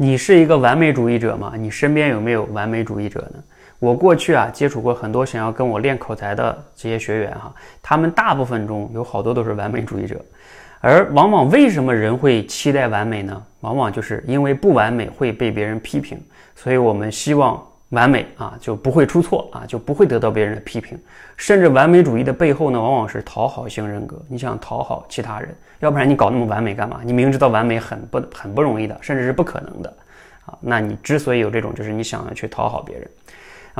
[0.00, 1.54] 你是一个完美主义者吗？
[1.58, 3.42] 你身边有没有完美主义者呢？
[3.80, 10.24] 我过去啊接触过很多想要跟我练口才的这些学员哈，他们大部分中有好多都是完美主义者，
[10.80, 13.42] 而往往为什么人会期待完美呢？
[13.60, 16.16] 往往就是因为不完美会被别人批评，
[16.54, 17.60] 所以我们希望。
[17.90, 20.98] 完美啊，就不会出错啊，就不会得到别人的批评。
[21.36, 24.20] 甚至完美主义的背后呢，往往是讨好型人格。
[24.28, 27.00] 你想讨好其他人，要不然你搞那么完美干嘛？
[27.02, 29.96] 你明知道完美很不很不容易的，甚至是不可能的
[30.44, 30.58] 啊。
[30.60, 33.08] 那你之所以有这种，就是你想要去讨好别人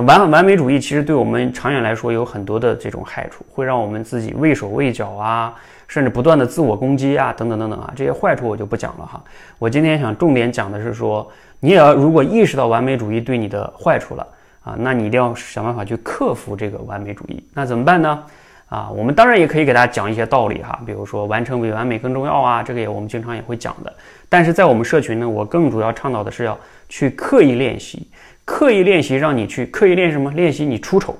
[0.00, 5.54] 完完美主义其实对我们长远来说有很多的这种害处，会让我们自己畏手畏脚啊，
[5.88, 7.92] 甚至不断的自我攻击啊，等等等等啊。
[7.96, 9.22] 这些坏处我就不讲了哈。
[9.58, 11.30] 我今天想重点讲的是说。
[11.58, 14.26] 你也要如果意识到完美主义对你的坏处了
[14.62, 17.42] 啊，那你一定要想办法去克服这个完美主义。
[17.54, 18.22] 那怎么办呢？
[18.68, 23.92] 啊，我们当然也可以给大家讲一些道理哈，比如说完成比完美更重要啊，这个也我们经常也会讲的。
[24.28, 26.58] 但是在我们社群呢，我更主要倡导的是要
[26.88, 28.08] 去刻意练习，
[28.44, 30.30] 刻意练习，让你去刻意练什么？
[30.32, 31.16] 练习你出丑，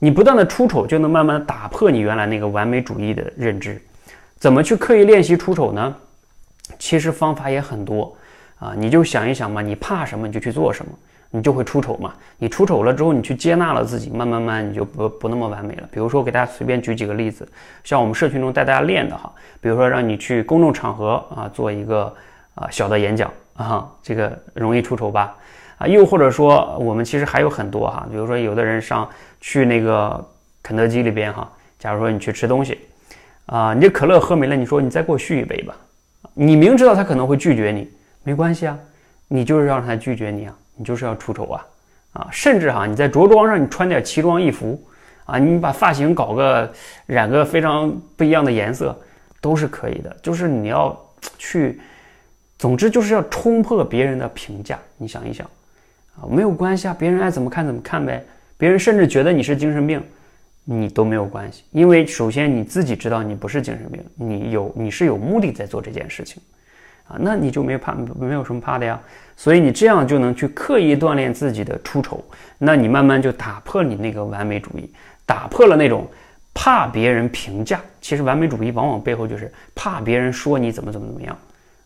[0.00, 3.80] 你不断的出丑，就能慢慢的打破你原来那个完美主义的认知。
[4.38, 5.94] 怎么去刻意练习出丑呢？
[6.78, 8.16] 其实方法也很多。
[8.58, 10.92] 啊，你就想一想嘛，你怕什么你就去做什么，
[11.30, 12.12] 你就会出丑嘛。
[12.38, 15.88] 你出丑了之后，你去接纳了自己，慢慢慢你就不不那么完美了。
[15.92, 17.48] 比如说，给大家随便举几个例子，
[17.84, 22.12] 像我们社群中带大家练的哈，比如说让你去公众场合啊做一个
[22.54, 25.36] 啊小的演讲啊，这个容易出丑吧？
[25.78, 29.08] 啊，又或者说我们其实还有很多哈，比如说有的人上
[29.40, 30.22] 去那个
[30.62, 32.78] 肯德基里边哈，假如说你去吃东西
[33.46, 35.74] 啊，你这可乐喝没了，你说你再给我续一杯吧，
[36.34, 37.90] 你明知道他可能会拒绝你。
[38.22, 38.78] 没关系啊，
[39.28, 41.66] 你就是让他拒绝你啊，你就是要出丑啊，
[42.12, 44.82] 啊，甚至哈，你在着装上你穿点奇装异服
[45.24, 46.72] 啊，你把发型搞个
[47.06, 48.98] 染个非常不一样的颜色，
[49.40, 50.16] 都是可以的。
[50.22, 50.98] 就是你要
[51.38, 51.80] 去，
[52.58, 54.78] 总之就是要冲破别人的评价。
[54.96, 55.46] 你想一想
[56.16, 58.24] 啊，没有关系啊，别人爱怎么看怎么看呗。
[58.56, 60.02] 别人甚至觉得你是精神病，
[60.64, 66.42] 你都没有关系，因为首先你自己知道你不是精神病，你有你是有目的在做这件事情。
[67.10, 68.98] 啊，那你就没怕，没有什么怕的呀。
[69.36, 72.22] 所以你这样就能去刻意锻炼自己的出丑，
[72.58, 74.88] 那你慢慢就打破你那个完美主义，
[75.26, 76.06] 打破了那种
[76.54, 77.80] 怕别人评价。
[78.00, 81.36] 其实完美主义往往背后就是怕别人说你怎么怎么怎么样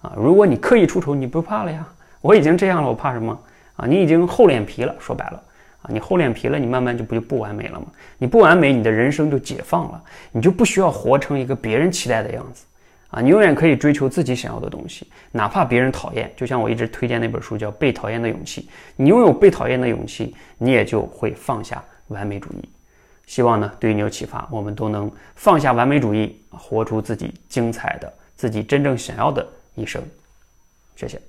[0.00, 0.12] 啊。
[0.16, 1.86] 如果你刻意出丑，你不怕了呀？
[2.20, 3.38] 我已经这样了，我怕什么
[3.76, 3.86] 啊？
[3.86, 5.42] 你已经厚脸皮了，说白了
[5.82, 7.86] 啊，你厚脸皮了，你慢慢就不就不完美了吗？
[8.16, 12.64] 你不完美，你的人生就解放了，你就不需要活成一个别人期待的样子。
[13.12, 16.32] 啊，你永远可以追求自己想要的东西，哪怕别人讨厌。
[16.34, 18.62] 就像我一直推荐那本书叫《被讨厌的勇气》，
[18.96, 22.68] 你拥有被讨厌的勇气，你也就会放下完美主义。
[23.26, 30.02] 希望呢，对你有启发，我们都能放下完美主义，活出自己精彩的、自己真正想要的一生。
[30.96, 31.20] 谢谢。